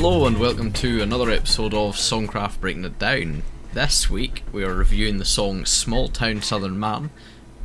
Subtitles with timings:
[0.00, 3.42] Hello and welcome to another episode of Songcraft Breaking It Down.
[3.72, 7.10] This week we are reviewing the song Small Town Southern Man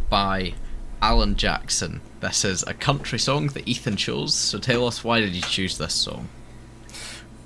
[0.10, 0.56] by
[1.00, 2.02] Alan Jackson.
[2.22, 5.78] This is a country song that Ethan chose, so tell us why did you choose
[5.78, 6.28] this song?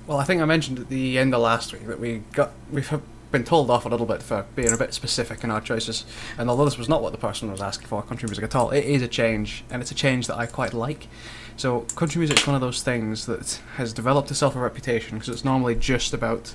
[0.06, 2.90] Well, I think I mentioned at the end of last week that we got we've
[3.30, 6.04] been told off a little bit for being a bit specific in our choices.
[6.38, 8.70] And although this was not what the person was asking for, country music at all,
[8.70, 11.08] it is a change, and it's a change that I quite like.
[11.56, 15.28] So, country music is one of those things that has developed itself a reputation because
[15.28, 16.54] it's normally just about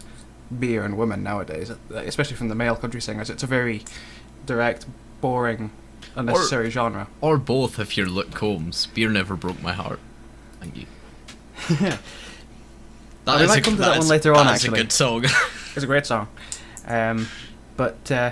[0.59, 3.29] beer and women nowadays, especially from the male country singers.
[3.29, 3.83] It's a very
[4.45, 4.85] direct,
[5.19, 5.71] boring,
[6.15, 7.07] unnecessary or, genre.
[7.21, 8.87] Or both, if you're Luke Combs.
[8.87, 9.99] Beer never broke my heart.
[10.59, 10.85] Thank you.
[11.81, 11.97] yeah.
[13.25, 14.79] That I might a, come to that one later on, actually.
[14.79, 15.23] a good song.
[15.23, 16.27] It's a great song.
[16.85, 17.27] Um,
[17.77, 18.31] but uh,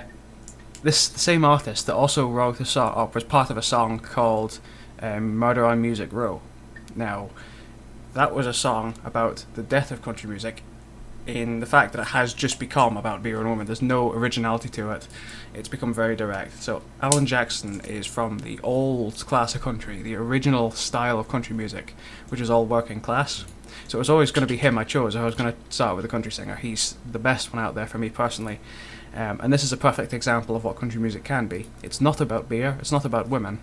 [0.82, 3.98] this the same artist that also wrote the song up was part of a song
[3.98, 4.58] called
[5.00, 6.40] um, "Murder on Music Row."
[6.94, 7.30] Now,
[8.14, 10.62] that was a song about the death of country music,
[11.26, 13.66] in the fact that it has just become about beer and women.
[13.66, 15.06] There's no originality to it.
[15.54, 16.62] It's become very direct.
[16.62, 21.54] So Alan Jackson is from the old class of country, the original style of country
[21.54, 21.94] music,
[22.28, 23.44] which is all working class.
[23.88, 25.16] So it was always going to be him I chose.
[25.16, 26.56] I was going to start with a country singer.
[26.56, 28.58] He's the best one out there for me personally.
[29.14, 31.66] Um, and this is a perfect example of what country music can be.
[31.82, 33.60] It's not about beer, it's not about women,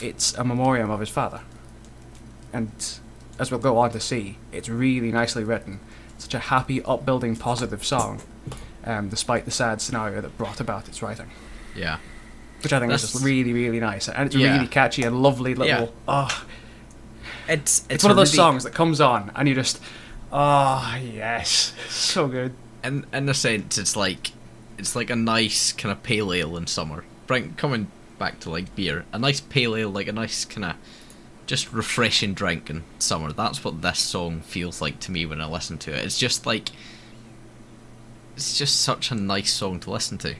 [0.00, 1.42] it's a memoriam of his father.
[2.52, 2.70] And
[3.38, 5.80] as we'll go on to see, it's really nicely written.
[6.18, 8.22] Such a happy, upbuilding, positive song,
[8.84, 11.30] um, despite the sad scenario that brought about its writing.
[11.74, 11.98] yeah.
[12.62, 14.08] Which I think is just really, really nice.
[14.08, 14.54] And it's Yeah.
[14.54, 15.66] really catchy and lovely little.
[15.86, 15.86] Yeah.
[16.08, 16.44] Oh,
[17.48, 19.80] It's, it's, it's, one of those really- songs that comes on and you just.
[20.32, 21.72] Oh, yes.
[21.88, 22.54] So good.
[22.82, 24.32] in in a sense, it's like
[24.78, 27.04] it's like a nice kind of pale ale in summer.
[27.26, 30.76] Bring coming back to like beer, a nice pale ale, like a nice kind of
[31.46, 33.32] just refreshing drink in summer.
[33.32, 36.04] That's what this song feels like to me when I listen to it.
[36.04, 36.70] It's just like
[38.36, 40.34] it's just such a nice song to listen to.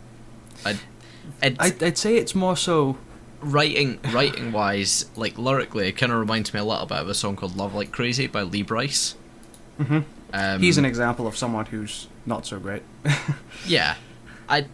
[0.64, 0.78] I,
[1.43, 2.98] it's, I'd, I'd say it's more so.
[3.44, 7.15] Writing writing wise, like lyrically, it kind of reminds me a little bit of a
[7.15, 9.15] song called "Love Like Crazy" by Lee Brice.
[9.77, 10.00] hmm
[10.32, 12.82] Um, He's an example of someone who's not so great.
[13.66, 13.97] yeah.
[14.49, 14.66] I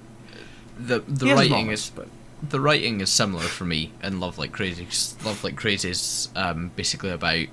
[0.78, 2.08] the the He writing moments, is but
[2.48, 4.84] the writing is similar for me in Love Like Crazy.
[4.86, 7.46] 'cause Love Like Crazy is um, basically about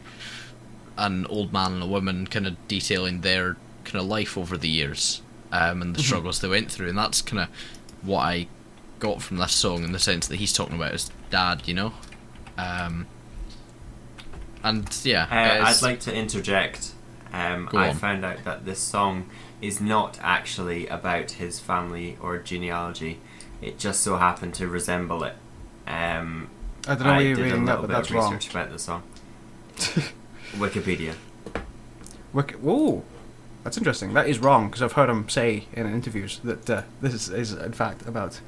[0.98, 4.70] an old man and a woman kind of detailing their kind of life over the
[4.70, 6.06] years um, and the Mhm.
[6.06, 7.50] struggles they went through, and that's kind of
[8.02, 8.48] what I
[9.00, 11.94] got from that song in the sense that he's talking about his dad, you know.
[12.58, 13.08] Um,
[14.64, 16.92] and yeah, Uh, I'd like to interject.
[17.34, 17.96] Um, Go I on.
[17.96, 19.30] found out that this song
[19.62, 23.20] is not actually about his family or genealogy.
[23.62, 25.36] It just so happened to resemble it.
[25.88, 26.50] Um,
[26.88, 28.34] I don't know where you're did a reading that, little but bit that's of wrong.
[28.34, 29.04] research about the song.
[30.56, 31.16] Wikipedia.
[32.34, 33.04] Wiki- Whoa,
[33.64, 34.14] that's interesting.
[34.14, 37.52] That is wrong because I've heard him say in interviews that uh, this is, is
[37.54, 38.40] in fact about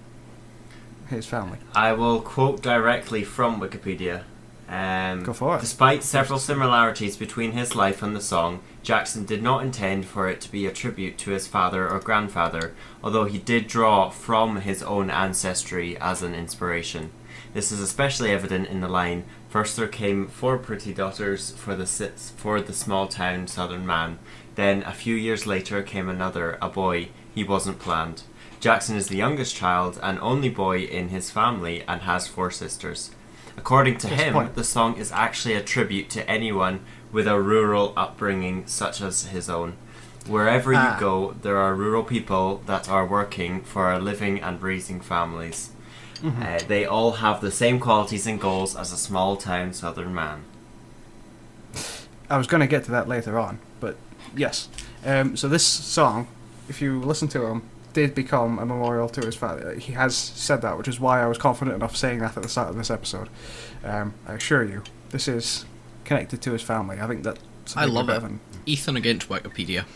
[1.09, 1.57] his family.
[1.73, 4.23] I will quote directly from Wikipedia.
[4.67, 5.61] Um, Go for it.
[5.61, 10.39] Despite several similarities between his life and the song, Jackson did not intend for it
[10.41, 14.83] to be a tribute to his father or grandfather, although he did draw from his
[14.83, 17.11] own ancestry as an inspiration.
[17.53, 21.87] This is especially evident in the line First there came four pretty daughters for the
[21.87, 24.19] for the small town southern man.
[24.53, 27.09] Then a few years later came another, a boy.
[27.33, 28.21] He wasn't planned.
[28.59, 33.11] Jackson is the youngest child and only boy in his family and has four sisters.
[33.57, 34.55] According to him, point.
[34.55, 36.81] the song is actually a tribute to anyone
[37.11, 39.75] with a rural upbringing such as his own.
[40.27, 40.93] Wherever Ah.
[40.95, 45.71] you go, there are rural people that are working for a living and raising families.
[46.21, 46.41] Mm-hmm.
[46.43, 50.43] Uh, they all have the same qualities and goals as a small town southern man.
[52.29, 53.95] I was going to get to that later on, but
[54.35, 54.67] yes.
[55.05, 56.27] Um, so this song,
[56.67, 57.63] if you listen to him,
[57.99, 59.75] did become a memorial to his father.
[59.75, 62.49] He has said that, which is why I was confident enough saying that at the
[62.49, 63.29] start of this episode.
[63.83, 65.65] Um, I assure you, this is
[66.05, 66.99] connected to his family.
[66.99, 67.39] I think that.
[67.75, 68.23] I love it.
[68.65, 69.83] Ethan against Wikipedia.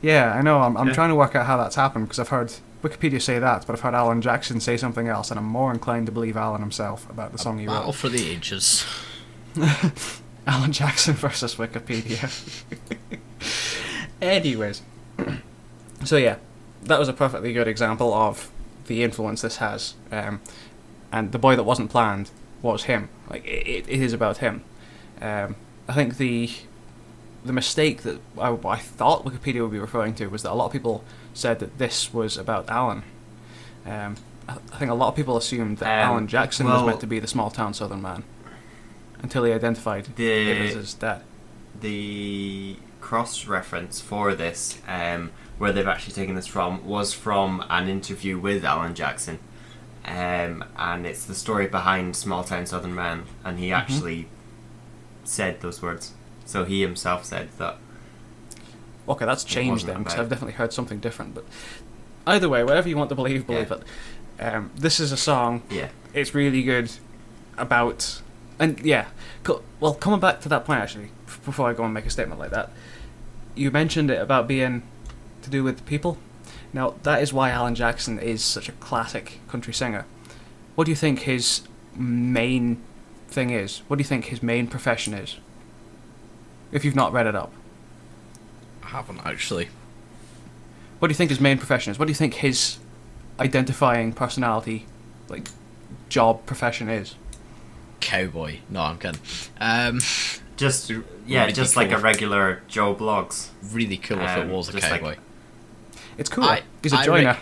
[0.00, 0.60] Yeah, I know.
[0.60, 0.94] I'm, I'm Yeah.
[0.94, 2.52] trying to work out how that's happened because I've heard
[2.84, 6.06] Wikipedia say that, but I've heard Alan Jackson say something else, and I'm more inclined
[6.06, 7.94] to believe Alan himself about the song he Battle wrote.
[7.96, 8.84] for the ages.
[10.46, 12.30] Alan Jackson versus Wikipedia.
[14.22, 14.82] Anyways,
[16.04, 16.36] so yeah,
[16.84, 18.50] that was a perfectly good example of
[18.86, 20.40] the influence this has, um,
[21.12, 22.30] and the boy that wasn't planned
[22.62, 23.08] was him.
[23.28, 24.62] Like it, it, is about him.
[25.20, 25.56] Um,
[25.88, 26.50] I think the
[27.44, 30.66] the mistake that I, I thought Wikipedia would be referring to was that a lot
[30.66, 31.04] of people
[31.34, 33.02] said that this was about Alan.
[33.86, 34.16] Um,
[34.48, 37.06] I I think a lot of people assumed that Um, Alan Jackson was meant to
[37.06, 38.24] be the small town southern man
[39.22, 41.22] until he identified The- it as his dad.
[41.80, 47.88] The cross reference for this, um, where they've actually taken this from, was from an
[47.88, 49.38] interview with Alan Jackson.
[50.04, 54.28] Um, and it's the story behind Small Town Southern Man, and he actually
[55.24, 56.12] said those words.
[56.46, 57.76] So he himself said that.
[59.08, 61.34] Okay, that's changed then because I've definitely heard something different.
[61.34, 61.44] But
[62.26, 63.76] either way, whatever you want to believe, believe Yeah.
[63.76, 64.54] it.
[64.54, 65.62] Um, this is a song.
[65.70, 65.88] Yeah.
[66.14, 66.90] It's really good
[67.58, 68.22] about,
[68.58, 69.06] and yeah.
[69.42, 72.10] Co- well, coming back to that point actually, f- before I go and make a
[72.10, 72.70] statement like that,
[73.54, 74.82] you mentioned it about being
[75.48, 76.18] to do with people.
[76.72, 80.04] Now that is why Alan Jackson is such a classic country singer.
[80.74, 81.62] What do you think his
[81.96, 82.80] main
[83.28, 83.78] thing is?
[83.88, 85.36] What do you think his main profession is?
[86.70, 87.52] If you've not read it up.
[88.82, 89.68] I haven't actually.
[90.98, 91.98] What do you think his main profession is?
[91.98, 92.78] What do you think his
[93.40, 94.86] identifying personality,
[95.28, 95.48] like
[96.08, 97.14] job profession is?
[98.00, 98.58] Cowboy.
[98.68, 99.20] No, I'm kidding.
[99.60, 100.00] Um,
[100.56, 100.90] Just
[101.26, 103.48] yeah, Really just like a regular Joe Bloggs.
[103.72, 105.16] really cool if it Um, was a just like- cowboy.
[106.18, 106.44] It's cool.
[106.44, 107.24] I- He's a I joiner.
[107.28, 107.40] rec-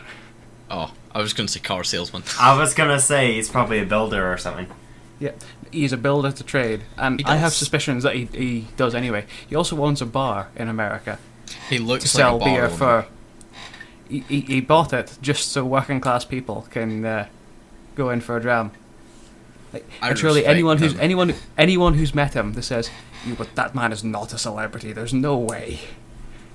[0.70, 2.22] Oh, I was going to say car salesman.
[2.40, 4.66] I was gonna say he's probably a builder or something.
[5.20, 5.32] yeah,
[5.70, 9.24] he's a builder to trade, and I have suspicions that he, he does anyway.
[9.48, 11.18] He also owns a bar in America
[11.70, 12.76] He looks to like sell a bar beer owner.
[12.76, 13.06] for.
[14.08, 17.26] He, he, he bought it just so working class people can uh,
[17.96, 18.70] go in for a dram.
[19.72, 21.00] Like, I and truly, anyone who's him.
[21.00, 22.90] anyone anyone who's met him, that says,
[23.24, 24.92] "You, but that man is not a celebrity.
[24.92, 25.80] There's no way."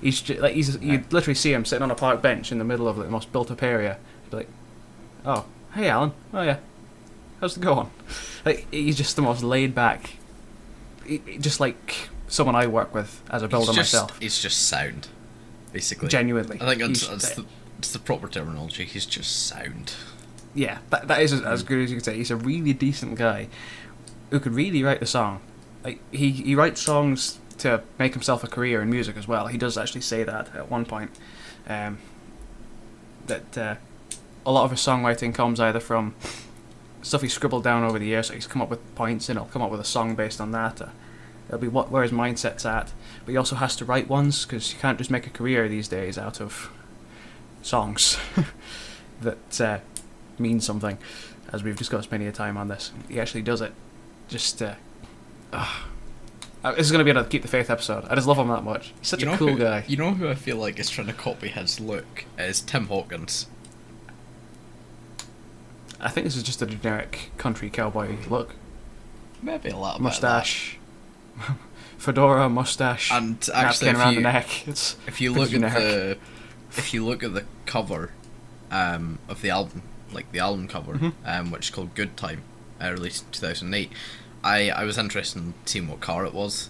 [0.02, 2.64] He's just, like he's you literally see him sitting on a park bench in the
[2.64, 3.98] middle of like, the most built-up area.
[4.30, 4.48] Be like,
[5.24, 5.44] "Oh,
[5.74, 6.12] hey, Alan.
[6.34, 6.58] Oh yeah,
[7.40, 7.90] how's it going?"
[8.44, 10.16] Like he's just the most laid back,
[11.06, 14.18] he- he- just like someone I work with as a builder just, myself.
[14.18, 15.06] He's just sound,
[15.72, 16.08] basically.
[16.08, 17.46] Genuinely, I think that's, that's, the,
[17.76, 18.84] that's the proper terminology.
[18.84, 19.94] He's just sound.
[20.54, 21.66] yeah, that, that is as, as mm.
[21.68, 22.16] good as you can say.
[22.16, 23.46] He's a really decent guy
[24.30, 25.40] who could really write the song.
[25.84, 29.46] Like he he writes songs to make himself a career in music as well.
[29.46, 31.10] He does actually say that at one point.
[31.68, 31.98] Um,
[33.26, 33.76] that uh,
[34.44, 36.14] a lot of his songwriting comes either from
[37.02, 38.28] stuff he scribbled down over the years.
[38.28, 40.52] So he's come up with points and he'll come up with a song based on
[40.52, 40.80] that.
[40.80, 40.92] Or
[41.48, 42.92] it'll be what where his mindset's at.
[43.24, 45.88] But he also has to write ones because you can't just make a career these
[45.88, 46.70] days out of
[47.62, 48.18] songs
[49.20, 49.78] that uh,
[50.38, 50.98] mean something,
[51.52, 52.92] as we've discussed many a time on this.
[53.08, 53.72] He actually does it.
[54.28, 54.74] Just, uh,
[56.62, 58.04] this is going to be another Keep the Faith episode.
[58.08, 58.92] I just love him that much.
[59.00, 59.84] He's such you a cool who, guy.
[59.88, 63.46] You know who I feel like is trying to copy his look is Tim Hawkins.
[66.00, 68.54] I think this is just a generic country cowboy look.
[69.42, 70.78] Maybe a little Mustache,
[71.98, 73.16] fedora, mustache, bit.
[73.18, 73.48] of that.
[73.54, 74.48] And actually, if around you, the neck.
[74.68, 76.18] It's if you look at the
[76.76, 78.12] if you look at the cover
[78.70, 79.82] um, of the album,
[80.12, 81.12] like the album cover, Mhm.
[81.24, 82.42] um, which is called Good Time,
[82.80, 83.92] uh, released in 2008,
[84.44, 86.68] I, I was interested in seeing what car it was.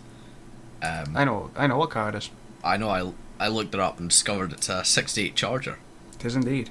[0.83, 2.31] Um, I know, I know what car it is.
[2.65, 3.13] I know I,
[3.45, 5.79] I looked it up and discovered it's a 68 Charger.
[6.15, 6.71] It is indeed.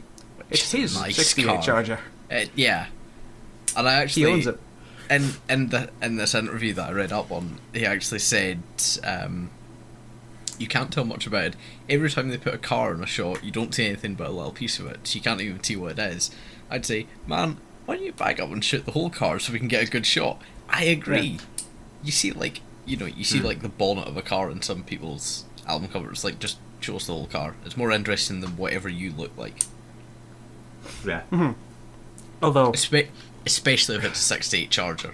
[0.49, 1.61] It's his nice 68 car.
[1.61, 1.99] Charger.
[2.29, 2.87] Uh, yeah.
[3.75, 4.59] And I actually He owns it.
[5.09, 8.61] in in the in this interview that I read up on, he actually said
[9.03, 9.49] um,
[10.57, 11.55] you can't tell much about it.
[11.89, 14.31] Every time they put a car in a shot, you don't see anything but a
[14.31, 16.31] little piece of it, so you can't even see what it is.
[16.69, 19.59] I'd say, man, why don't you back up and shoot the whole car so we
[19.59, 20.41] can get a good shot?
[20.71, 21.39] I agree.
[22.03, 23.45] You see, like you know, you see Hmm.
[23.45, 26.23] like the bonnet of a car in some people's album covers.
[26.23, 27.55] Like, just show us the whole car.
[27.65, 29.59] It's more interesting than whatever you look like,
[31.05, 31.21] Yeah.
[31.31, 31.51] Mm-hmm.
[32.41, 33.07] Although, Espe-
[33.45, 35.13] especially if it's a '68 Charger.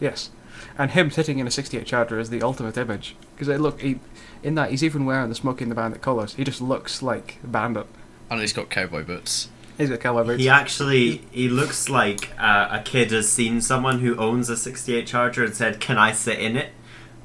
[0.00, 0.30] yes,
[0.76, 4.00] and him sitting in a 68 Charger is the ultimate image because look, he,
[4.42, 6.34] in that he's even wearing the Smokey and the Bandit colours.
[6.34, 7.86] He just looks like a bandit.
[8.30, 9.48] And he's got cowboy boots.
[9.78, 10.40] He's got cowboy boots.
[10.42, 15.06] He actually he looks like uh, a kid has seen someone who owns a 68
[15.06, 16.72] Charger and said, "Can I sit in it?"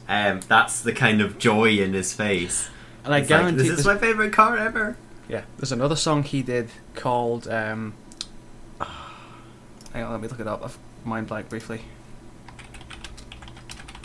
[0.10, 2.70] Um, that's the kind of joy in his face.
[3.04, 4.96] and I It's like, guarantee this is my favorite car ever.
[5.27, 7.48] Yeah, there's another song he did called.
[7.50, 7.94] Um,
[9.94, 10.63] hang on, let me look it up.
[10.63, 11.82] I've mind blank briefly.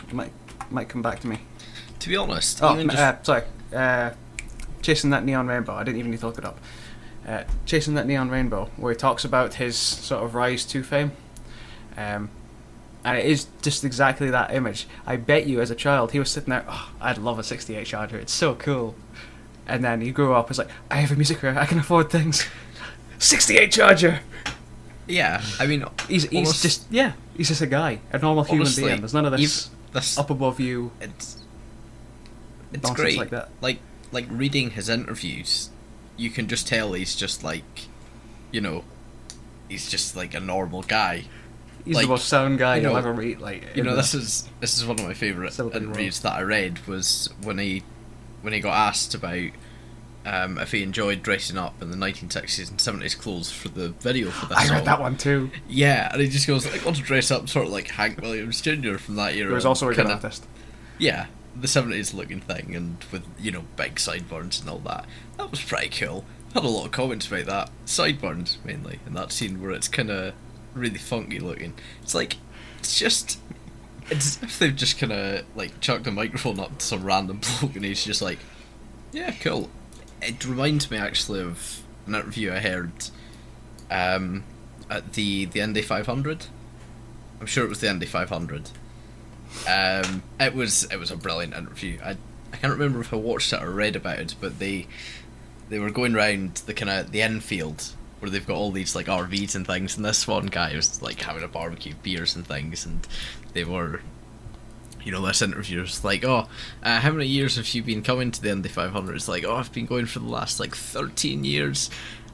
[0.08, 0.32] It might
[0.70, 1.38] might come back to me.
[2.00, 3.42] To be honest, Oh, even just uh, sorry.
[3.75, 4.11] Uh,
[4.82, 5.75] Chasing that neon rainbow.
[5.75, 6.58] I didn't even need to look it up.
[7.26, 11.12] Uh, Chasing that neon rainbow, where he talks about his sort of rise to fame.
[11.97, 12.31] Um,
[13.05, 14.87] and it is just exactly that image.
[15.07, 16.64] I bet you, as a child, he was sitting there.
[16.69, 18.19] Oh, I'd love a '68 Charger.
[18.19, 18.95] It's so cool.
[19.67, 20.50] And then he grew up.
[20.50, 21.57] It's like I have a music career.
[21.59, 22.47] I can afford things.
[23.19, 24.21] '68 Charger.
[25.07, 27.12] yeah, I mean, He's he's honest- just yeah.
[27.37, 29.00] He's just a guy, a normal human being.
[29.00, 31.37] There's none of this this up above you it's
[32.73, 33.19] it's great.
[33.19, 33.50] like that.
[33.61, 33.79] like
[34.11, 35.71] like reading his interviews,
[36.23, 37.64] you can just tell he's just like,
[38.50, 38.85] you know,
[39.69, 41.25] he's just like a normal guy.
[41.85, 43.41] He's Like, the most sound guy you you'll know- ever meet.
[43.41, 46.43] Like You know, this is this is one of my favorite Celebrity interviews that I
[46.43, 47.83] read was when he
[48.43, 49.50] when he got asked about
[50.25, 54.31] um, if he enjoyed dressing up in the 1960s and 70s clothes for the video
[54.31, 54.76] for this I song.
[54.76, 55.50] read that one too.
[55.69, 58.61] Yeah, and he just goes, I want to dress up sort of like Hank Williams
[58.61, 58.99] Jr.
[58.99, 59.49] from that era.
[59.49, 60.47] There was also a good artist.
[60.99, 65.06] Yeah, the 70s looking thing, and with, you know, big sideburns and all that.
[65.37, 66.25] That was pretty cool.
[66.54, 67.71] Had a lot of comments about that.
[67.85, 70.35] Sideburns, mainly, in that scene where it's kind of
[70.75, 71.75] really funky looking.
[72.02, 72.37] It's like,
[72.78, 73.38] it's just.
[74.11, 77.40] It's as if they've just kind of, like, chucked a microphone up to some random
[77.61, 78.38] bloke and he's just like,
[79.12, 79.71] yeah, cool.
[80.21, 82.92] It reminds me actually of an interview I heard
[83.90, 84.44] um,
[84.90, 86.47] at the, the Indy 500.
[87.40, 88.71] I'm sure it was the Indy 500.
[89.68, 91.99] Um, it was it was a brilliant interview.
[92.04, 92.16] I
[92.52, 94.87] I can't remember if I watched it or read about it, but they
[95.68, 99.06] they were going round the kind of the infield where they've got all these like
[99.06, 102.87] RVs and things, and this one guy was like having a barbecue, beers and things,
[102.87, 103.06] and
[103.52, 104.00] they were.
[105.04, 106.47] You know, this interviewer's like, oh,
[106.80, 109.16] uh, how many years have you been coming to the Indy 500?
[109.16, 111.90] It's like, oh, I've been going for the last like 13 years.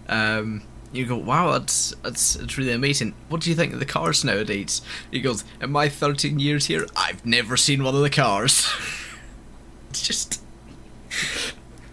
[0.07, 0.61] Um,
[0.93, 3.15] you go, wow, that's that's it's really amazing.
[3.29, 4.81] What do you think of the cars nowadays?
[5.11, 8.67] He goes, in my 13 years here, I've never seen one of the cars.
[9.91, 10.43] it's just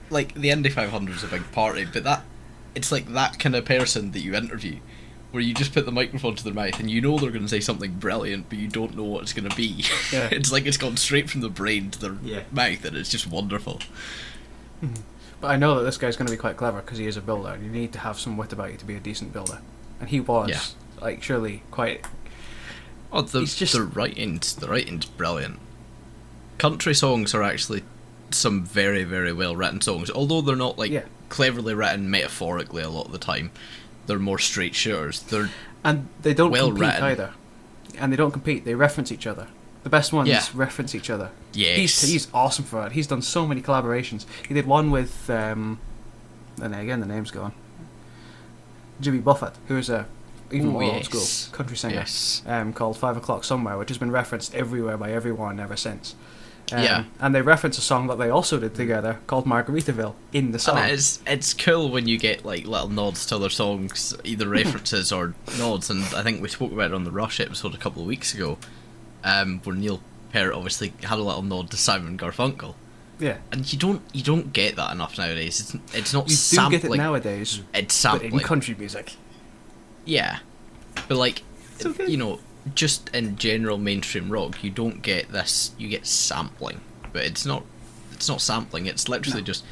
[0.10, 2.24] like the Indy 500 is a big party, but that
[2.74, 4.78] it's like that kind of person that you interview,
[5.32, 7.50] where you just put the microphone to their mouth and you know they're going to
[7.50, 9.84] say something brilliant, but you don't know what it's going to be.
[10.12, 10.30] Yeah.
[10.32, 12.44] it's like it's gone straight from the brain to their Yeah.
[12.52, 13.80] mouth, and it's just wonderful.
[14.82, 14.94] Hmm.
[15.42, 17.22] But I know that this guy's going to be quite clever because he is a
[17.22, 17.50] builder.
[17.50, 19.60] and You need to have some wit about you to be a decent builder,
[20.00, 20.62] and he was Yeah.
[21.02, 22.06] like surely quite.
[23.12, 25.60] Oh, the He's just- the writing's the writing's brilliant.
[26.58, 27.84] Country songs are actually
[28.32, 31.04] some very very well written songs, although they're not like Yeah.
[31.30, 33.52] cleverly written metaphorically a lot of the time.
[34.08, 35.22] They're more straight shooters.
[35.22, 35.50] They're
[35.84, 37.04] And they don't Well compete written.
[37.04, 37.30] either,
[38.00, 38.66] and they don't compete.
[38.66, 39.48] They reference each other.
[39.86, 40.44] The best ones Yeah.
[40.56, 41.30] reference each other.
[41.54, 42.92] yes, He's he's awesome for it.
[42.94, 44.26] He's done so many collaborations.
[44.48, 45.80] He did one with, um,
[46.62, 47.54] and again the name's gone.
[49.00, 50.08] Jimmy Buffett, who is a
[50.52, 53.98] even Ooh, more old school country singer, yes, um, called Five O'clock Somewhere, which has
[53.98, 56.16] been referenced everywhere by everyone ever since.
[56.72, 57.04] Um, Yeah.
[57.20, 60.78] and they reference a song that they also did together called Margaritaville in the song.
[60.80, 64.48] and it is it's cool when you get like little nods to other songs, either
[64.62, 65.90] references or nods.
[65.92, 68.34] And I think we spoke about it on the Rush episode a couple of weeks
[68.34, 68.58] ago,
[69.26, 70.02] um, where Neil
[70.32, 72.76] Peart obviously had a little nod to Simon Garfunkel.
[73.20, 75.60] Yeah, And you don't you don't get that enough nowadays.
[75.62, 76.82] It's it's not you do sampling.
[76.82, 78.34] get it nowadays, It's but sampling.
[78.34, 79.16] in country music.
[80.04, 80.40] Yeah,
[81.08, 81.42] but like,
[81.86, 82.08] okay.
[82.08, 82.40] you know,
[82.76, 85.72] just in general mainstream rock, you don't get this.
[85.78, 86.82] You get sampling,
[87.14, 87.64] but it's not.
[88.12, 88.86] It's not sampling.
[88.86, 89.46] It's literally No.
[89.46, 89.64] just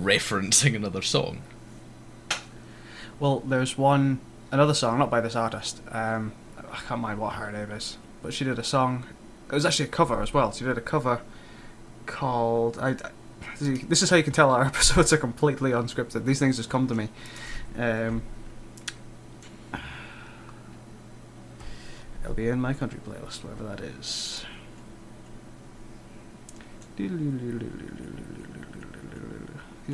[0.00, 1.42] referencing another song.
[3.20, 4.20] Well, there's one
[4.50, 5.80] another song, not by this artist.
[5.90, 9.04] Um, I can't mind what her name is, but she did a song.
[9.48, 10.50] It was actually a cover as well.
[10.50, 11.20] She did a cover
[12.06, 12.78] called.
[12.78, 12.96] I, I-
[13.60, 16.24] this is how you can tell our episodes are completely unscripted.
[16.24, 17.08] These things just come to me.
[17.78, 18.22] Um,
[22.22, 24.44] it'll be in my country playlist, whatever that is.
[26.96, 27.10] These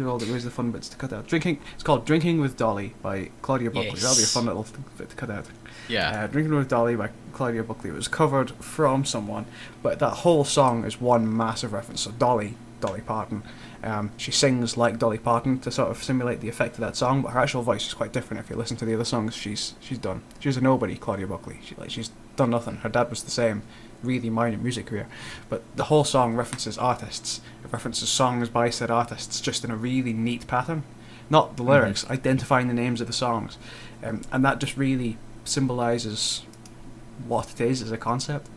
[0.02, 1.26] are all the where's the fun bits to cut out.
[1.26, 1.60] Drinking.
[1.74, 3.90] It's called "Drinking with Dolly" by Claudia Buckley.
[3.98, 4.64] That'll be a fun little
[4.96, 5.46] bit to cut out.
[5.88, 7.90] Yeah, Uh, "Drinking with Dolly" by Claudia Buckley.
[7.90, 9.46] Was covered from someone,
[9.82, 12.02] but that whole song is one massive reference.
[12.02, 13.42] So Dolly, Dolly Parton,
[13.82, 17.22] um, she sings like Dolly Parton to sort of simulate the effect of that song,
[17.22, 18.42] but her actual voice is quite different.
[18.42, 20.22] If you listen to the other songs, she's she's done.
[20.38, 21.58] She's a nobody, Claudia Buckley.
[21.64, 22.76] She like she's done nothing.
[22.76, 23.62] Her dad was the same,
[24.02, 25.08] really minor music career,
[25.48, 27.40] but the whole song references artists.
[27.64, 30.84] It references songs by said artists, just in a really neat pattern.
[31.28, 33.56] Not the lyrics, identifying the names of the songs,
[34.02, 36.44] um, and that just really symbolizes
[37.26, 38.48] what it is as a concept.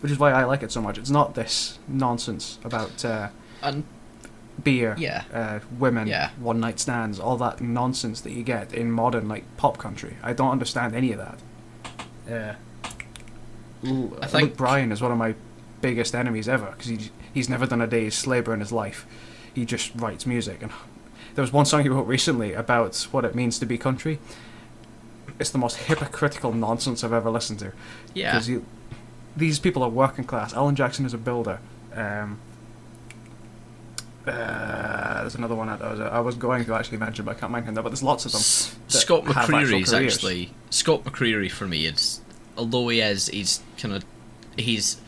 [0.00, 0.98] Which is why I like it so much.
[0.98, 3.28] It's not this nonsense about uh,
[3.62, 3.84] and
[4.62, 6.30] beer, yeah, uh, women, Yeah.
[6.38, 10.16] one night stands, all that nonsense that you get in modern like pop country.
[10.22, 11.38] I don't understand any of that.
[12.28, 12.54] Yeah.
[13.84, 15.34] L- I think- Luke Bryan is one of my
[15.80, 19.06] biggest enemies ever because he he's never done a day's labour in his life.
[19.54, 20.70] He just writes music, and
[21.34, 24.18] there was one song he wrote recently about what it means to be country.
[25.38, 27.72] It's the most hypocritical nonsense I've ever listened to.
[28.14, 28.32] yeah.
[28.32, 28.64] Because you,
[29.36, 30.54] these people are working class.
[30.54, 31.60] Alan Jackson is a builder.
[31.94, 32.38] Um,
[34.26, 37.40] uh, there's another one that I was, I was going to actually mention, but I
[37.40, 37.82] can't mind him now.
[37.82, 38.40] But there's lots of them.
[38.40, 41.86] Scott McCreery is actually Scott McCreery for me.
[41.86, 42.20] It's
[42.56, 44.04] although he is he's kind of
[44.56, 45.00] he's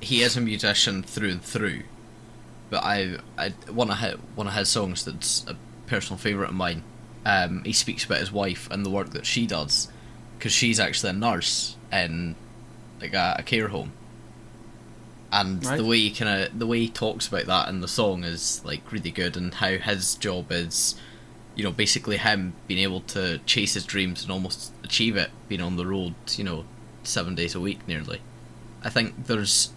[0.00, 1.82] he is a musician through and through.
[2.70, 5.56] But I I one of his, one of his songs that's a
[5.86, 6.82] personal favorite of mine.
[7.24, 9.88] Um, he speaks about his wife and the work that she does,
[10.38, 12.36] because she's actually a nurse in
[13.00, 13.92] like a, a care home.
[15.30, 15.76] and Right.
[15.76, 18.62] the way he kind of the way he talks about that in the song is
[18.64, 20.94] like really good, and how his job is,
[21.54, 25.60] you know, basically him being able to chase his dreams and almost achieve it, being
[25.60, 26.64] on the road, you know,
[27.02, 28.20] seven days a week nearly.
[28.82, 29.70] I think there's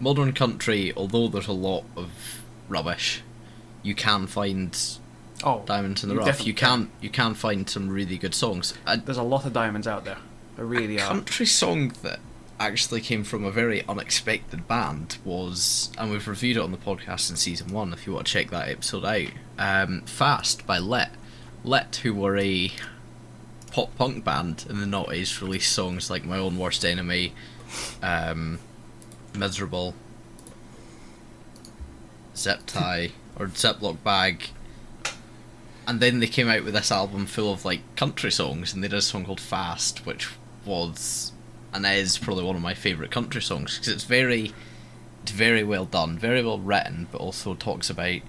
[0.00, 2.10] modern country, although there's a lot of
[2.68, 3.22] rubbish,
[3.82, 4.78] you can find
[5.44, 6.44] Oh, diamonds in the rough.
[6.44, 8.74] You can you can find some really good songs.
[9.04, 10.18] There's a lot of diamonds out there.
[10.56, 11.08] There really a are.
[11.08, 12.18] country song that
[12.58, 17.30] actually came from a very unexpected band was, and we've reviewed it on the podcast
[17.30, 17.92] in season one.
[17.92, 19.28] If you want to check that episode out,
[19.58, 21.10] um, "Fast" by Lit.
[21.62, 22.72] Lit, who were a
[23.70, 27.32] pop punk band in the noughties, released songs like "My Own Worst Enemy,"
[28.02, 28.58] um,
[29.36, 29.94] "Miserable,"
[32.36, 34.50] "Zip Tie" or "Ziploc Bag."
[35.88, 38.88] And then they came out with this album full of like country songs, and they
[38.88, 40.28] did a song called "Fast," which
[40.64, 41.32] was
[41.72, 44.52] and is probably one of my favorite country songs because it's very,
[45.22, 48.20] it's very well done, very well written, but also talks about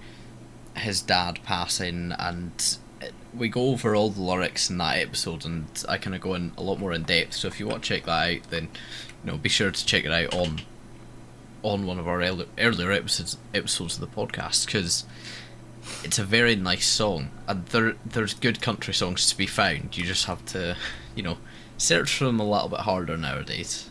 [0.76, 5.66] his dad passing, and it, we go over all the lyrics in that episode, and
[5.88, 7.34] I kind of go in a lot more in depth.
[7.34, 8.68] So if you want to check that out, then
[9.24, 10.62] you know be sure to check it out on
[11.62, 15.04] on one of our earlier, earlier episodes episodes of the podcast because
[16.04, 20.04] it's a very nice song and there there's good country songs to be found you
[20.04, 20.76] just have to
[21.14, 21.38] you know
[21.78, 23.86] search for them a little bit harder nowadays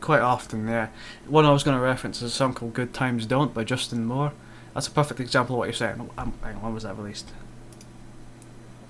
[0.00, 0.88] Quite often, yeah.
[1.28, 4.06] One I was going to reference is a song called "Good Times Don't" by Justin
[4.06, 4.32] Moore.
[4.72, 6.08] That's a perfect example of what you're saying.
[6.16, 7.28] Um, hang on, when was that released?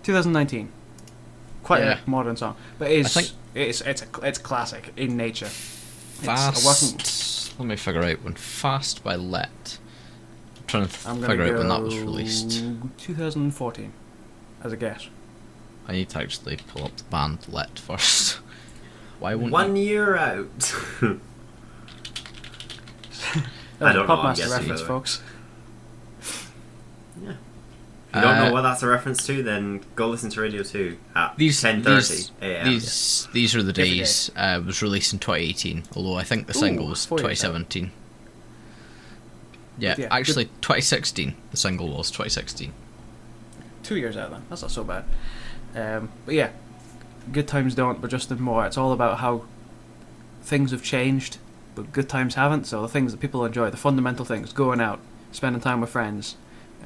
[0.04, 0.70] 2019.
[1.64, 1.99] Quite Yeah.
[2.06, 5.47] a modern song, but it's think- it's it's a it's classic in nature.
[5.47, 7.68] fast It's a working.
[7.68, 9.78] let me figure out when fast by Lit
[10.70, 12.62] trying to I'm gonna figure go out when that was released
[12.98, 13.92] 2014,
[14.64, 15.08] as a guess.
[15.88, 18.38] i need to actually pull up the band Lit first
[19.20, 19.82] why won't One you?
[19.84, 20.74] year out.
[23.78, 25.23] That was I don't a know, I'm Popmaster reference, by folks.
[27.23, 27.30] yeah.
[27.30, 27.36] If
[28.16, 30.99] you don't Uh, know what that's a reference to, then go listen to Radio 2
[31.16, 32.64] at these 10.30 these, a.m.
[32.66, 33.99] these these are the Every day.
[33.99, 37.18] days uh, it was released in 2018 although i think the Ooh, single was four
[37.21, 37.90] years 2017
[39.80, 42.73] yeah, Yeah, good- actually 2016 the single was 2016
[43.82, 44.43] Two years out then.
[44.49, 45.04] That's not so bad.
[45.75, 46.50] Um, but yeah,
[47.32, 48.00] good times don't.
[48.00, 48.66] But Justin Moore.
[48.66, 49.45] It's all about how
[50.43, 51.38] things have changed,
[51.75, 52.66] but good times haven't.
[52.66, 55.00] So the things that people enjoy, the fundamental things, going out,
[55.32, 56.36] spending time with friends,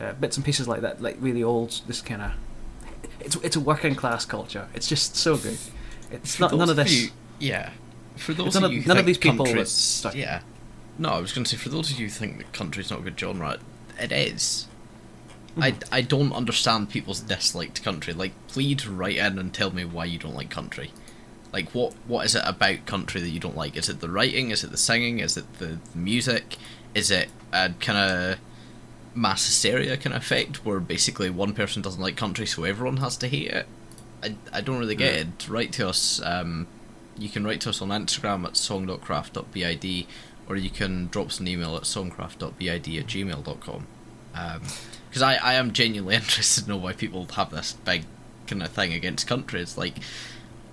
[0.01, 1.81] uh, bits and pieces like that, like really old.
[1.87, 2.33] This kind of.
[3.21, 4.69] It's it's a working class culture.
[4.75, 5.59] It's just so good.
[6.11, 6.93] It's not none of this.
[7.03, 7.71] you- yeah.
[8.17, 9.47] For those none of of- you who none of these people
[10.15, 10.41] yeah.
[10.99, 13.01] No, I was going to say for those of you who think that country's not
[13.01, 13.59] a good genre,
[13.99, 14.69] it is.
[15.57, 15.95] I, Mm-hmm.
[15.95, 18.13] I don't understand people's dislike to country.
[18.13, 20.93] Like, please write in and tell me why you don't like country.
[21.53, 23.77] Like, what what is it about country that you don't like?
[23.77, 24.51] Is it the writing?
[24.51, 25.21] Is it the singing?
[25.21, 26.57] Is it the, the music?
[26.95, 28.39] Is it a kind of
[29.15, 33.17] mass hysteria kind of effect where basically one person doesn't like country so everyone has
[33.19, 33.67] to hate it?
[34.25, 35.49] I, I don't really get it.
[35.49, 36.21] Write to us.
[36.25, 36.67] Um,
[37.17, 40.07] you can write to us on Instagram at song.craft.bid
[40.49, 43.87] or you can drop us an email at songcraft.bid at gmail.com.
[44.33, 48.05] Because um, I, I am genuinely interested to know why people have this big
[48.47, 49.79] kind of thing against countries.
[49.79, 49.97] Like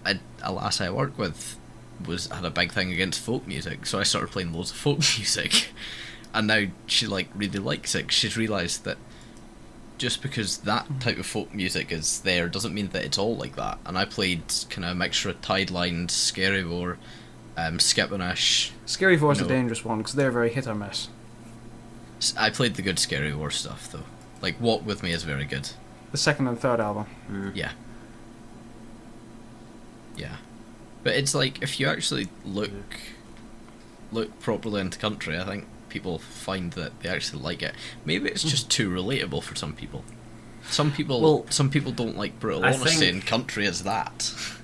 [0.06, 1.58] a, a lass I work with
[2.06, 4.98] was had a big thing against folk music, so I started playing loads of folk
[5.18, 5.70] music,
[6.34, 8.12] and now she like really likes it.
[8.12, 8.98] She's realised that
[9.98, 11.00] just because that mm.
[11.00, 13.78] type of folk music is there doesn't mean that it's all like that.
[13.86, 16.98] And I played kind of a mixture of Tide Lines, Skerryvore,
[17.58, 18.72] um, Skipinnish.
[18.86, 21.10] Scary Voice is a dangerous one because they're very hit or miss.
[22.38, 24.04] I played the good Skerryvore stuff though.
[24.42, 25.70] Like Walk With Me is very good.
[26.12, 27.06] The second and third album.
[27.30, 27.52] Mm.
[27.56, 27.72] Yeah.
[30.16, 30.36] Yeah.
[31.04, 32.72] But it's like if you actually look
[34.12, 37.74] look properly into country, I think people find that they actually like it.
[38.06, 40.04] Maybe it's just too relatable for some people.
[40.70, 44.34] Some people Well- some people don't like brutal I honesty think- and country is that.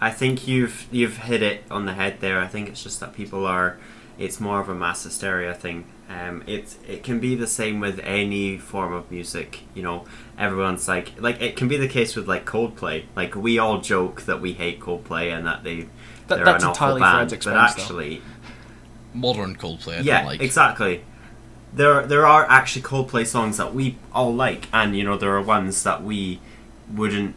[0.00, 2.40] I think you've you've hit it on the head there.
[2.40, 3.78] I think it's just that people are.
[4.18, 5.84] It's more of a mass hysteria thing.
[6.08, 9.60] Um, it it can be the same with any form of music.
[9.74, 10.04] You know,
[10.38, 13.04] everyone's like like it can be the case with like Coldplay.
[13.14, 15.88] Like we all joke that we hate Coldplay and that they
[16.28, 17.82] That- they're that's an awful entirely band, Fred's but expense, though.
[17.82, 18.22] actually,
[19.14, 20.40] Modern Coldplay I yeah, don't like.
[20.42, 21.04] exactly.
[21.74, 25.42] There there are actually Coldplay songs that we all like, and you know there are
[25.42, 26.40] ones that we
[26.92, 27.34] wouldn't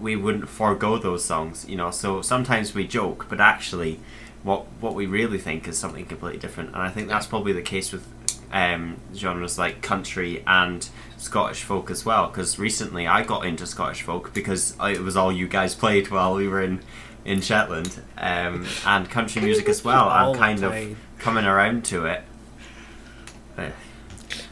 [0.00, 1.66] we wouldn't forego those songs.
[1.68, 4.00] You know, so sometimes we joke, but actually,
[4.42, 6.70] what what we really think is something completely different.
[6.70, 8.06] And I think that's probably the case with
[8.52, 12.28] um, genres like country and Scottish folk as well.
[12.28, 16.34] Because recently I got into Scottish folk because it was all you guys played while
[16.34, 16.80] we were in
[17.24, 20.08] in Shetland, um, and country music as well.
[20.08, 20.92] I'm kind played.
[20.92, 22.22] of coming around to it.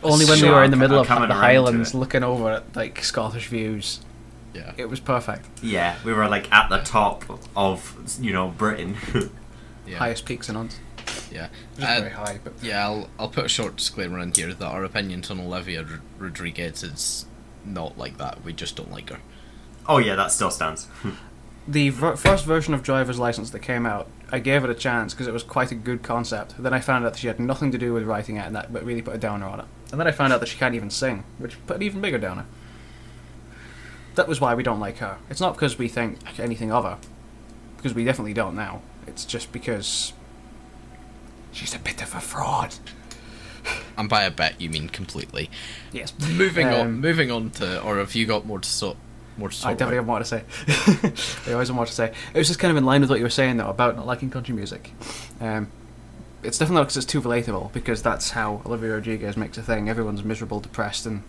[0.02, 3.02] Only when we were in the middle I'm of the Highlands, looking over at like
[3.02, 4.00] Scottish views.
[4.55, 4.73] Yeah.
[4.77, 5.47] It was perfect.
[5.62, 7.25] Yeah, we were like at the top
[7.57, 8.97] of you know Britain.
[9.87, 9.99] Yeah.
[9.99, 10.81] Highest peaks in Hunt.
[11.31, 11.49] Yeah.
[11.77, 14.64] Just Uh, very high, but Yeah, I'll, I'll put a short disclaimer in here that
[14.67, 17.27] our opinions on Olivia Rod- Rodriguez is
[17.67, 18.43] not like that.
[18.43, 19.19] We just don't like her.
[19.87, 20.87] oh yeah, that still stands.
[21.69, 25.12] the ver- first version of Driver's License that came out, I gave it a chance
[25.12, 26.55] because it was quite a good concept.
[26.59, 28.73] Then I found out that she had nothing to do with writing it, and that
[28.73, 29.67] but really put a downer on it.
[29.93, 32.19] And then I found out that she can't even sing, which put an even bigger
[32.19, 32.47] downer.
[34.14, 35.18] That was why we don't like her.
[35.29, 36.98] It's not because we think anything of her,
[37.77, 38.81] because we definitely don't now.
[39.07, 40.12] It's just because
[41.53, 42.74] she's a bit of a fraud.
[43.96, 45.48] And by a bet, you mean completely.
[45.92, 46.12] Yes.
[46.33, 46.81] Moving on.
[46.81, 48.96] Um, Moving on to, or have you got more to so,
[49.38, 50.00] more to I definitely about?
[50.00, 51.46] have more to say.
[51.50, 52.12] I always have more to say.
[52.35, 54.05] It was just kind of in line with what you were saying though about not
[54.05, 54.90] liking country music.
[55.40, 55.68] Um,
[56.42, 59.88] it's definitely not because it's too relatable because that's how Olivia Rodriguez makes a thing.
[59.88, 61.22] Everyone's miserable, depressed, and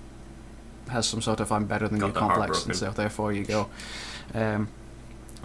[0.90, 3.70] has some sort of "I'm better than Got you" complex, and so therefore you go.
[4.34, 4.70] Um,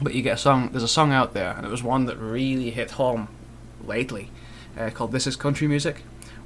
[0.00, 0.70] but you get a song.
[0.70, 3.28] There's a song out there, and it was one that really hit home
[3.84, 4.30] lately,
[4.78, 6.02] uh, called "This Is Country Music,"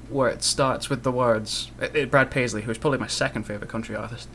[0.08, 1.70] where it starts with the words.
[1.80, 4.28] It, it, Brad Paisley, who's probably my second favorite country artist.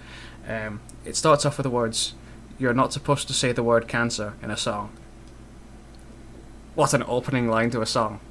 [0.48, 2.14] Um, it starts off with the words,
[2.58, 4.92] "You're not supposed to say the word cancer in a song."
[6.76, 8.22] What an opening line to a song!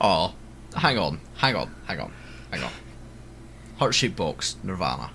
[0.00, 0.34] Oh,
[0.76, 2.12] hang on, hang on, hang on,
[2.50, 2.70] hang on.
[3.78, 5.10] Heart Shaped Box, Nirvana.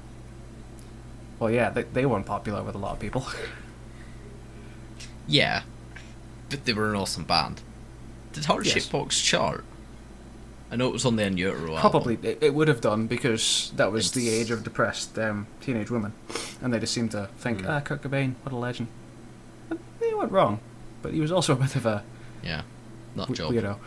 [1.39, 3.25] Well, yeah, they, they weren't popular with a lot of people.
[5.27, 5.61] Yeah,
[6.49, 7.61] but they were an awesome band.
[8.33, 8.87] Did Shaped Yes.
[8.87, 9.63] Box chart?
[10.71, 11.79] I know it was on the In Utero album.
[11.79, 15.89] Probably it, it would have done because that was the age of depressed um, teenage
[15.91, 16.13] women,
[16.61, 17.69] and they just seemed to think, Mm.
[17.69, 18.87] ah, Kurt Cobain, what a legend.
[19.69, 20.59] And they weren't wrong,
[21.01, 22.03] but he was also a bit of a
[22.43, 22.61] Yeah,
[23.15, 23.51] not w- job.
[23.53, 23.77] weirdo.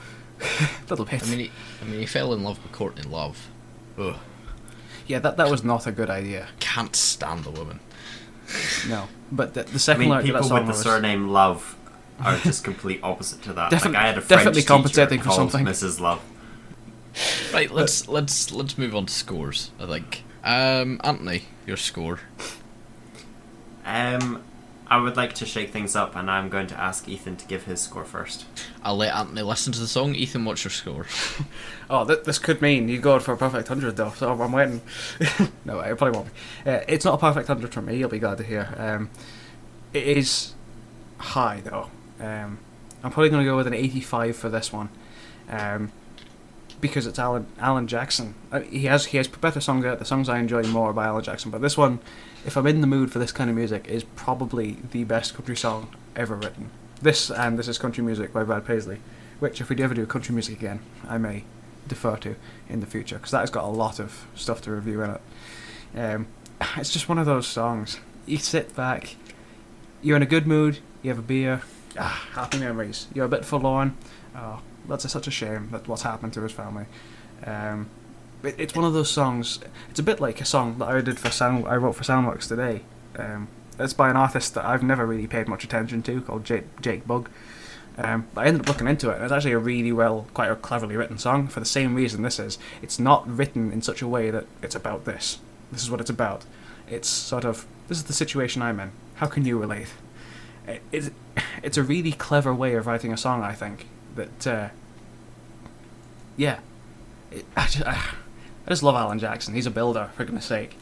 [0.90, 1.22] Little bit.
[1.22, 3.48] I mean, he, I mean, he fell in love with Courtney Love.
[3.98, 4.16] Ugh,
[5.06, 6.48] yeah, that that was not a good idea.
[6.60, 7.80] can't stand the woman.
[8.88, 11.76] No, but the, the I mean, people that song with the was surname Love
[12.20, 13.70] are just complete opposite to that.
[13.70, 15.64] Definitely- like I had a French definitely compensating for something.
[15.64, 16.00] Mrs.
[16.00, 16.20] Love.
[17.52, 19.70] Right, let's let's let's move on to scores.
[19.78, 20.24] I think.
[20.44, 22.20] Um, Anthony, your score.
[23.84, 24.42] Um,
[24.92, 27.64] I would like to shake things up, and I'm going to ask Ethan to give
[27.64, 28.44] his score first.
[28.82, 30.14] I'll let Anthony listen to the song.
[30.14, 31.06] Ethan, what's your score?
[31.90, 34.12] Oh, th- this could mean you go for a perfect hundred though.
[34.16, 34.80] So I'm waiting.
[35.66, 36.28] no, it probably won't
[36.64, 36.70] be.
[36.70, 37.98] Uh, it's not a perfect hundred for me.
[37.98, 38.74] You'll be glad to hear.
[38.78, 39.10] Um,
[39.92, 40.54] it is
[41.18, 41.90] high though.
[42.18, 42.58] Um,
[43.02, 44.88] I'm probably going to go with an 85 for this one,
[45.50, 45.92] um,
[46.82, 48.34] because it's Alan Alan Jackson.
[48.50, 49.98] Uh, he has he has better songs out.
[49.98, 52.00] The songs I enjoy more by Alan Jackson, but this one,
[52.44, 55.56] if I'm in the mood for this kind of music, is probably the best country
[55.56, 56.70] song ever written.
[57.00, 58.98] This and this is country music by Brad Paisley,
[59.38, 61.44] which if we do ever do country music again, I may
[61.88, 62.36] defer to
[62.68, 65.20] in the future because that has got a lot of stuff to review in it.
[65.96, 66.26] Um,
[66.76, 68.00] it's just one of those songs.
[68.26, 69.16] You sit back,
[70.02, 71.62] you're in a good mood, you have a beer,
[71.98, 73.06] ah, happy memories.
[73.14, 73.96] You're a bit forlorn.
[74.34, 76.86] Oh, that's a, such a shame that what's happened to his family.
[77.44, 77.88] Um,
[78.42, 79.60] it, it's one of those songs.
[79.90, 81.66] It's a bit like a song that I did for sound.
[81.66, 82.82] I wrote for Soundworks today.
[83.16, 86.80] Um, it's by an artist that I've never really paid much attention to, called Jake,
[86.80, 87.28] Jake Bugg.
[87.98, 90.56] Um, I ended up looking into it, and it's actually a really well, quite a
[90.56, 92.58] cleverly written song for the same reason this is.
[92.80, 95.38] It's not written in such a way that it's about this.
[95.70, 96.44] This is what it's about.
[96.88, 98.92] It's sort of this is the situation I'm in.
[99.16, 99.88] How can you relate?
[100.66, 101.10] It, it's,
[101.62, 103.86] it's a really clever way of writing a song, I think.
[104.14, 104.68] That uh,
[106.36, 106.60] yeah,
[107.30, 108.14] it, I, just, I
[108.68, 109.54] just love Alan Jackson.
[109.54, 110.76] He's a builder, for goodness sake.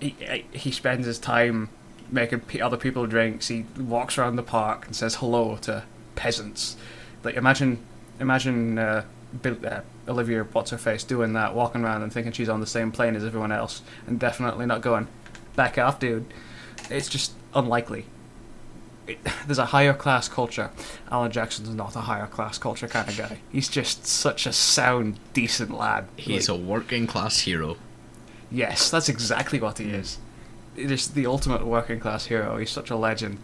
[0.00, 0.14] He
[0.52, 1.68] he spends his time
[2.10, 3.48] making other people drinks.
[3.48, 5.84] He walks around the park and says hello to
[6.16, 6.76] peasants.
[7.22, 7.78] Like imagine,
[8.18, 9.04] imagine uh,
[9.42, 12.66] Bill, uh, Olivia what's her face doing that, walking around and thinking she's on the
[12.66, 15.06] same plane as everyone else, and definitely not going
[15.56, 16.26] back off, dude.
[16.90, 18.06] It's just unlikely.
[19.10, 20.70] It, there's a higher class culture.
[21.10, 23.38] Alan Jackson's not a higher class culture kind of guy.
[23.50, 26.06] He's just such a sound, decent lad.
[26.16, 27.76] He's Like, a working class hero.
[28.50, 29.94] Yes, that's exactly what he Mm.
[30.00, 30.18] is.
[30.76, 32.56] It is the ultimate working class hero.
[32.56, 33.38] He's such a legend.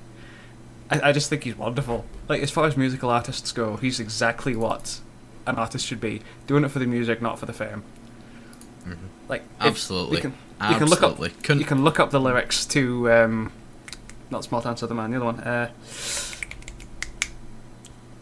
[0.91, 2.05] I, I just think he's wonderful.
[2.29, 5.01] Like as far as musical artists go, he's exactly what
[5.47, 6.23] an artist should be.
[6.47, 7.83] Doing it for the music, not for the fame.
[8.87, 8.97] Mhm.
[9.29, 10.17] Like Absolutely.
[10.17, 10.35] you can,
[10.71, 13.53] you can look up Couldn't- you can look up the lyrics to um,
[14.31, 15.41] not Small Town Southern Man, the other one.
[15.41, 15.71] Uh,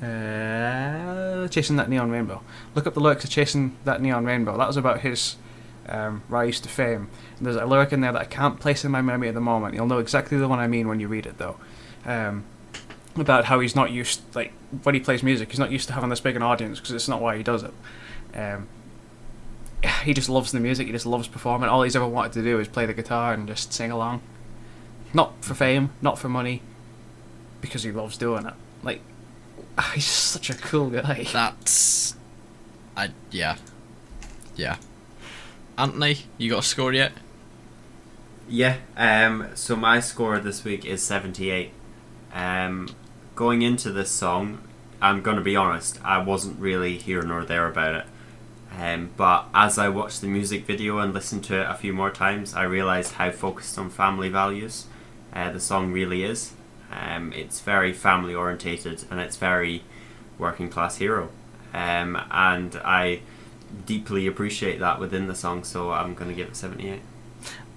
[0.05, 2.43] uh, chasing that neon rainbow.
[2.75, 4.57] Look up the lyrics of chasing that neon rainbow.
[4.59, 5.37] That was about his
[5.89, 7.09] um, rise to fame.
[7.39, 9.41] And there's a lyric in there that I can't place in my memory at the
[9.41, 9.75] moment.
[9.75, 11.57] You'll know exactly the one I mean when you read it, though.
[12.05, 12.45] Um,
[13.17, 16.11] about how he's not used like when he plays music, he's not used to having
[16.11, 17.73] this big an audience because it's not why he does it.
[18.35, 18.69] Um,
[20.05, 20.87] he just loves the music.
[20.87, 21.69] He just loves performing.
[21.69, 24.23] All he's ever wanted to do is play the guitar and just sing along.
[25.15, 26.61] Not for fame, not for money,
[27.61, 28.55] because he loves doing it.
[28.83, 29.01] Like
[29.95, 31.27] he's just such a cool guy.
[31.33, 32.17] That's,
[32.97, 33.57] I yeah,
[34.57, 34.77] yeah.
[35.79, 37.13] Anthony, you got a score yet?
[38.49, 38.77] Yeah.
[38.97, 39.49] Um.
[39.55, 41.71] So my score this week is seventy-eight.
[42.35, 42.89] Um.
[43.37, 44.63] Going into this song,
[45.01, 45.99] I'm gonna be honest.
[46.05, 48.07] I wasn't really here nor there about it.
[48.77, 52.11] Um, but as I watched the music video and listened to it a few more
[52.11, 54.87] times, I realised how focused on family values
[55.35, 56.53] uh, the song really is.
[56.91, 59.83] Um, it's very family orientated and it's very
[60.39, 61.31] working class hero.
[61.73, 63.21] Um, and I
[63.87, 67.01] deeply appreciate that within the song, so I'm going to give it 78.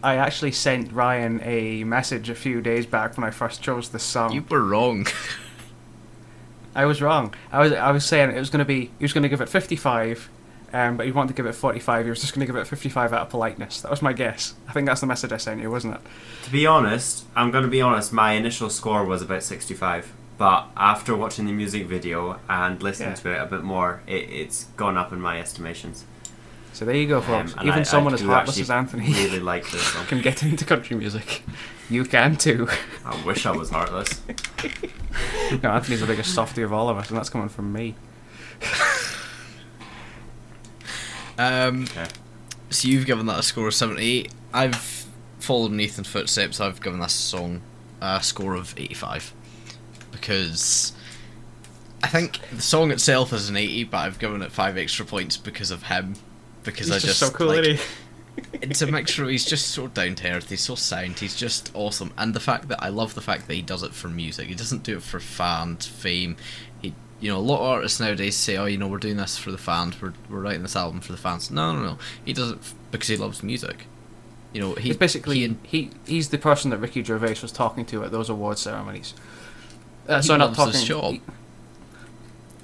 [0.04, 4.04] I actually sent Ryan a message a few days back when I first chose this
[4.04, 4.32] song.
[4.32, 5.08] You were wrong.
[6.76, 7.34] I was wrong.
[7.52, 9.42] I was I was saying it was going to be he was going to give
[9.42, 10.30] it 55
[10.78, 12.06] um, but he wanted to give it 45.
[12.06, 13.82] He was just going to give it 55 out of politeness.
[13.82, 14.54] That was my guess.
[14.68, 16.02] I think that's the message I sent you, wasn't it?
[16.44, 20.14] To be honest, I'm going to be honest, my initial score was about 65.
[20.38, 23.16] But after watching the music video and listening Yeah.
[23.16, 26.06] to it a bit more, it, it's gone up in my estimations.
[26.74, 27.54] So there you go, folks.
[27.58, 30.64] Um, Even I- someone I as heartless as Anthony really like this can get into
[30.64, 31.42] country music.
[31.90, 32.68] You can too.
[33.04, 34.22] I wish I was heartless.
[35.64, 37.96] no, Anthony's the biggest softy of all of us, and that's coming from me.
[41.38, 42.08] Um, Okay.
[42.70, 44.32] so you've given that a score of 78.
[44.54, 45.06] I've
[45.40, 46.60] followed in Ethan's footsteps.
[46.60, 47.62] I've given that song
[48.02, 49.34] a score of 85
[50.12, 50.94] because
[52.04, 55.38] I think the song itself is an 80, but I've given it five extra points
[55.38, 56.16] because of him.
[56.64, 57.20] Because He's I just.
[57.20, 57.80] just so cool, like,
[58.62, 59.24] it's a mixture.
[59.24, 60.50] of He's just so down to earth.
[60.50, 61.20] He's so sound.
[61.20, 62.12] He's just awesome.
[62.18, 64.48] And the fact that I love the fact that he does it for music.
[64.48, 66.36] He doesn't do it for fans, fame.
[66.82, 69.38] He, you know, a lot of artists nowadays say, "Oh, you know, we're doing this
[69.38, 70.02] for the fans.
[70.02, 71.98] We're we're writing this album for the fans." No, no, no.
[72.24, 72.60] He does it
[72.92, 73.86] because he loves music.
[74.54, 77.86] You know, he He's basically he, he, he's the person that Ricky Gervais was talking
[77.88, 79.14] to at those award ceremonies.
[80.08, 80.80] Uh, so not talking.
[80.80, 81.22] he-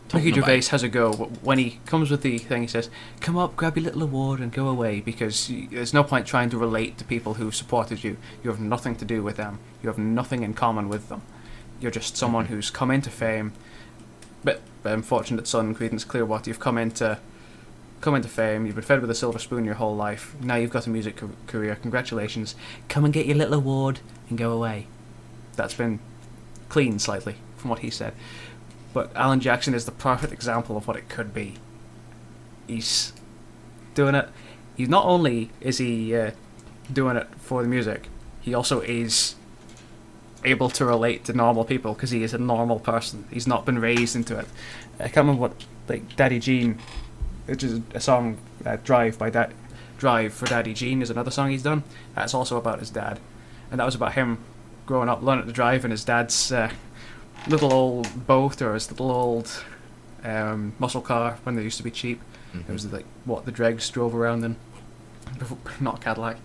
[0.09, 1.11] Talking Ricky Gervais has a go
[1.41, 2.61] when he comes with the thing.
[2.61, 2.89] He says,
[3.19, 6.57] "Come up, grab your little award, and go away." Because there's no point trying to
[6.57, 8.17] relate to people who supported you.
[8.43, 9.57] You have nothing to do with them.
[9.81, 11.23] You have nothing in common with them.
[11.81, 12.53] You're just someone Mm-hmm.
[12.53, 13.53] who's come into fame.
[14.43, 17.19] But unfortunate son, Creedence Clearwater, you've come into
[18.01, 18.65] come into fame.
[18.65, 20.35] You've been fed with a silver spoon your whole life.
[20.41, 21.75] Now you've got a music ca- career.
[21.75, 22.53] Congratulations.
[22.89, 24.87] Come and get your little award and go away.
[25.55, 25.99] That's been
[26.67, 28.13] clean slightly from what he said.
[28.93, 31.55] But Alan Jackson is the perfect example of what it could be.
[32.67, 33.13] He's
[33.95, 34.29] doing it.
[34.75, 36.31] He's not only is he uh,
[36.91, 38.09] doing it for the music,
[38.41, 39.35] he also is
[40.45, 43.25] able to relate to normal people because he is a normal person.
[43.31, 44.47] He's not been raised into it.
[44.99, 46.79] I can't remember what like Daddy Gene,
[47.45, 49.51] which is a song uh, "Drive" by that
[49.97, 51.83] "Drive" for Daddy Gene is another song he's done.
[52.15, 53.19] That's also about his dad,
[53.71, 54.37] and that was about him
[54.85, 56.69] growing up, learning to drive in his dad's uh,
[57.47, 59.63] little old boat or his little old
[60.23, 62.21] um, muscle car when they used to be cheap.
[62.53, 62.69] Mhm.
[62.69, 64.55] It was like what the dregs drove around in,
[65.79, 66.37] not Cadillac.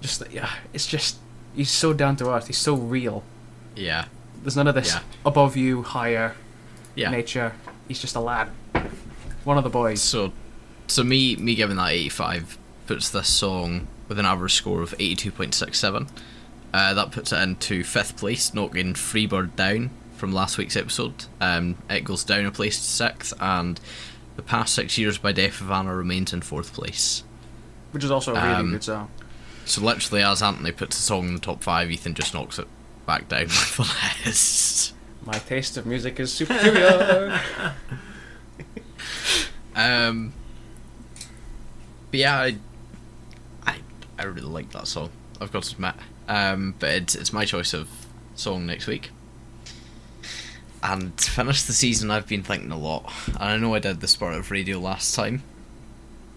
[0.00, 1.18] Just yeah, it's just
[1.54, 2.46] he's so down to earth.
[2.46, 3.22] He's so real.
[3.76, 4.06] Yeah,
[4.42, 5.00] There's none of this Yeah.
[5.24, 6.34] above you, higher
[6.94, 7.10] yeah.
[7.10, 7.52] nature.
[7.86, 8.48] He's just a lad,
[9.44, 10.02] one of the boys.
[10.02, 10.32] So,
[10.88, 16.08] so me me giving that 85 puts this song with an average score of 82.67.
[16.72, 21.24] Uh, that puts it into fifth place, knocking Freebird down from last week's episode.
[21.40, 23.78] Um, it goes down a place to sixth, and
[24.36, 27.22] the past six years by Deaf Havana remains in fourth place.
[27.92, 29.08] which is also a really Um, good song.
[29.68, 32.66] So literally, as Anthony puts the song in the top five, Ethan just knocks it
[33.06, 34.94] back down the list.
[35.24, 37.38] My taste of music is superior.
[39.76, 40.32] Um,
[42.10, 42.56] but yeah, I,
[43.64, 43.76] I,
[44.18, 45.10] I really like that song.
[45.40, 45.94] I've got to admit.
[46.26, 47.88] Um, but it's it's my choice of
[48.34, 49.10] song next week.
[50.82, 54.00] And to finish the season, I've been thinking a lot, and I know I did
[54.00, 55.42] the Spirit of Radio last time.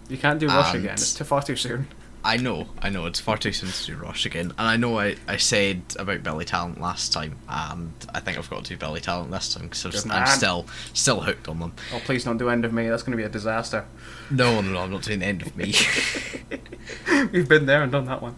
[0.08, 0.94] you can't do Rush And- again.
[0.94, 1.88] It's too far too soon.
[2.23, 4.99] I know, I know, it's far too soon to do Rush again, and I know
[4.99, 8.77] I, I said about Billy Talent last time, and I think I've got to do
[8.77, 11.73] Billy Talent this time because I'm still still hooked on them.
[11.93, 12.88] Oh, please don't do End of Me.
[12.89, 13.86] That's going to be a disaster.
[14.29, 15.73] No, no, no, I'm not doing the end of me.
[17.31, 18.36] We've been there and done that one.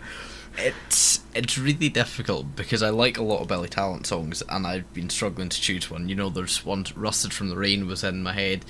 [0.57, 4.93] it's it's really difficult because I like a lot of Billy Talent songs and I've
[4.93, 6.07] been struggling to choose one.
[6.07, 8.63] You know, there's one Rusted from the Rain was in my head.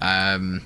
[0.00, 0.62] Um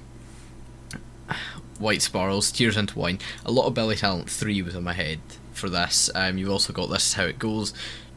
[1.78, 3.18] White Sparrows, Tears into Wine.
[3.44, 5.20] A lot of Billy Talent 3 was in my head
[5.52, 6.10] for this.
[6.14, 7.72] Um you've also got This Is How It Goes,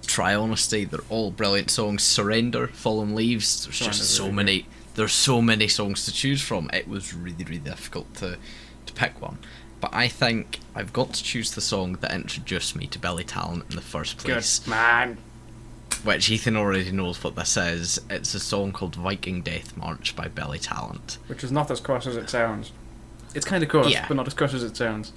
[0.05, 0.85] Try Honesty.
[0.85, 2.03] They're all brilliant songs.
[2.03, 3.65] Surrender, Fallen Leaves.
[3.65, 4.65] There's just so really many.
[4.95, 6.69] There's so many songs to choose from.
[6.73, 8.37] It was really, really difficult to
[8.85, 9.37] to pick one.
[9.81, 13.63] But I think I've got to choose the song that introduced me to Billy Talent
[13.69, 15.17] in the first place, Good man.
[16.03, 17.97] which Ethan already knows what this is.
[18.09, 21.17] It's a song called Viking Death March by Billy Talent.
[21.27, 22.73] Which is not as coarse as it sounds.
[23.35, 24.05] It's kind of coarse, Yeah.
[24.07, 25.11] but not as coarse as it sounds.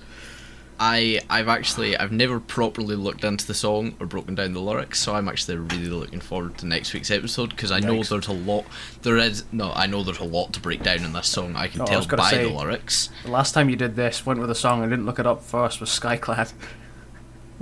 [0.81, 4.99] I I've actually I've never properly looked into the song or broken down the lyrics,
[5.01, 8.09] so I'm actually really looking forward to next week's episode because I know Yikes.
[8.09, 8.65] there's a lot.
[9.03, 11.55] There is no, I know there's a lot to break down in this song.
[11.57, 13.11] I can Oh, tell was gonna by say- the lyrics.
[13.25, 15.45] The last time you did this, went with a song and didn't look it up
[15.45, 16.53] first, was Skyclad.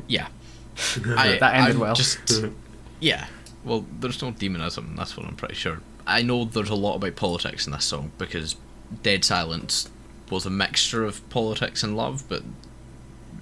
[0.06, 0.28] Yeah,
[1.16, 1.94] I, That ended I'm well.
[1.94, 2.18] Just
[3.00, 3.26] yeah.
[3.64, 4.94] Well, there's no demonism.
[4.96, 5.80] That's what I'm pretty sure.
[6.06, 8.56] I know there's a lot about politics in this song because
[9.02, 9.90] Dead Silence
[10.30, 12.42] was a mixture of politics and love, but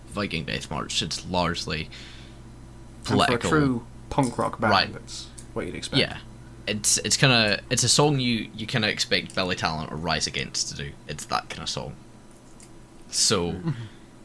[0.09, 1.89] Viking Death March it's largely
[3.09, 4.93] And for a true punk rock band, Right.
[4.93, 6.01] that's what you'd expect.
[6.01, 6.19] Yeah,
[6.67, 9.97] it's it's kind of it's a song you you kind of expect Billy Talent or
[9.97, 10.91] Rise Against to do.
[11.07, 11.95] It's that kind of song.
[13.11, 13.57] So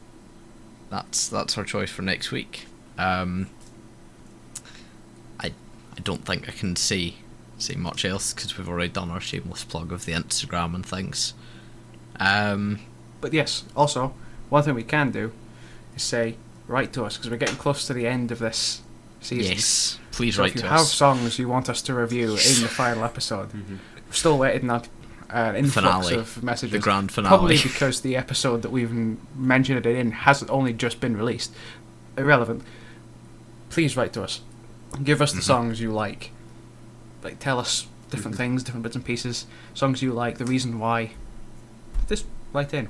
[0.90, 2.66] that's that's our choice for next week.
[2.98, 3.48] Um,
[5.40, 7.18] I I don't think I can see
[7.58, 11.34] say much else because we've already done our shameless plug of the Instagram and things.
[12.20, 12.80] Um,
[13.20, 14.12] But yes, also,
[14.50, 15.32] one thing we can do
[15.96, 16.36] is say,
[16.68, 18.82] write to us, because we're getting close to the end of this
[19.20, 19.52] season.
[19.52, 20.60] yes, please So write to us.
[20.60, 20.92] if you have us.
[20.92, 23.78] songs you want us to review in the final episode, Mhm.
[24.06, 24.82] we're still waiting on
[25.30, 25.74] an influx
[26.06, 26.14] Finale.
[26.16, 26.72] of messages.
[26.72, 27.30] The grand finale.
[27.30, 28.92] Probably because the episode that we've
[29.36, 31.50] mentioned it in hasn't only just been released.
[32.18, 32.62] Irrelevant.
[33.70, 34.40] Please write to us.
[35.02, 35.44] Give us the Mhm.
[35.44, 36.30] songs you like.
[37.24, 41.12] Like tell us different things, different bits and pieces, songs you like, the reason why.
[42.08, 42.88] Just write in.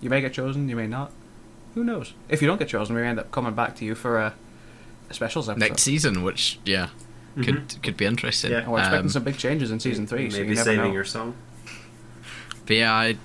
[0.00, 1.10] You may get chosen, you may not.
[1.74, 2.12] Who knows?
[2.28, 4.34] If you don't get chosen, we may end up coming back to you for a,
[5.10, 5.68] a specials episode.
[5.68, 6.88] Next season, which yeah,
[7.42, 8.52] could could be interesting.
[8.52, 8.58] Yeah.
[8.60, 10.84] And we're expecting Um, some big changes in season three, so Maybe you never saving
[10.84, 10.92] know.
[10.92, 11.34] your song.
[12.66, 13.16] But yeah, I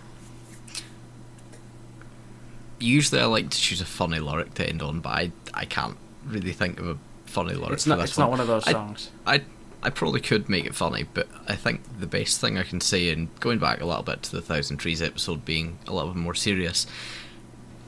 [2.80, 5.98] usually I like to choose a funny lyric to end on, but I I can't
[6.26, 7.96] really think of a funny lyric It's for not.
[8.00, 8.26] this It's one.
[8.26, 9.10] not one of those songs.
[9.26, 9.42] I I
[9.90, 13.34] probably could make it funny, but I think the best thing I can say, and
[13.40, 16.36] going back a little bit to the Thousand Trees episode being a little bit more
[16.36, 16.86] serious,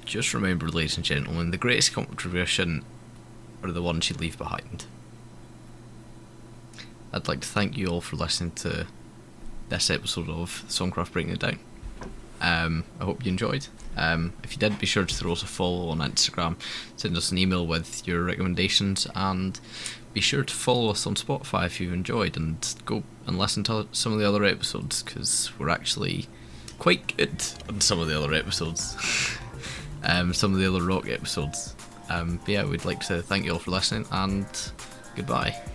[0.06, 2.86] just remember, ladies and gentlemen, the greatest contribution
[3.62, 4.86] are the ones you leave behind.
[7.12, 8.88] I'd like to thank you all for listening to
[9.68, 11.60] this episode of Songcraft Breaking It Down.
[12.40, 13.68] Um, I hope you enjoyed.
[13.98, 16.56] Um, if you did, be sure to throw us a follow on Instagram,
[16.96, 19.60] send us an email with your recommendations, and
[20.14, 23.88] be sure to follow us on Spotify if you've enjoyed, and go and listen to
[23.92, 26.28] some of the other episodes because we're actually
[26.80, 28.98] quite good on some of the other episodes,
[30.04, 31.76] um, some of the other rock episodes.
[32.10, 34.46] Um, but yeah, we'd like to thank you all for listening, and
[35.16, 35.71] goodbye.